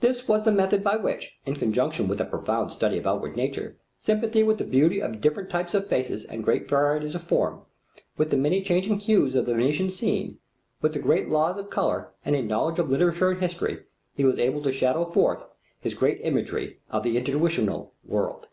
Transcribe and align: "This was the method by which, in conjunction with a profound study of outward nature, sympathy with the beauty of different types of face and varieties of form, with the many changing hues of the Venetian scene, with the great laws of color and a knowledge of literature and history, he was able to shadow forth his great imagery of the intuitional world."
"This 0.00 0.26
was 0.26 0.46
the 0.46 0.50
method 0.50 0.82
by 0.82 0.96
which, 0.96 1.36
in 1.44 1.56
conjunction 1.56 2.08
with 2.08 2.22
a 2.22 2.24
profound 2.24 2.72
study 2.72 2.96
of 2.96 3.06
outward 3.06 3.36
nature, 3.36 3.76
sympathy 3.98 4.42
with 4.42 4.56
the 4.56 4.64
beauty 4.64 4.98
of 5.02 5.20
different 5.20 5.50
types 5.50 5.74
of 5.74 5.88
face 5.88 6.24
and 6.24 6.42
varieties 6.42 7.14
of 7.14 7.22
form, 7.22 7.60
with 8.16 8.30
the 8.30 8.38
many 8.38 8.62
changing 8.62 8.98
hues 8.98 9.34
of 9.34 9.44
the 9.44 9.52
Venetian 9.52 9.90
scene, 9.90 10.38
with 10.80 10.94
the 10.94 10.98
great 10.98 11.28
laws 11.28 11.58
of 11.58 11.68
color 11.68 12.08
and 12.24 12.34
a 12.34 12.40
knowledge 12.40 12.78
of 12.78 12.88
literature 12.88 13.30
and 13.30 13.42
history, 13.42 13.80
he 14.14 14.24
was 14.24 14.38
able 14.38 14.62
to 14.62 14.72
shadow 14.72 15.04
forth 15.04 15.44
his 15.78 15.92
great 15.92 16.22
imagery 16.22 16.80
of 16.88 17.02
the 17.02 17.18
intuitional 17.18 17.92
world." 18.06 18.46